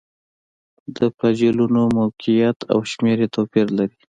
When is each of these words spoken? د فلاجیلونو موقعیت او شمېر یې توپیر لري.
د 0.95 0.97
فلاجیلونو 1.15 1.81
موقعیت 1.97 2.57
او 2.71 2.79
شمېر 2.91 3.17
یې 3.23 3.29
توپیر 3.35 3.67
لري. 3.77 3.99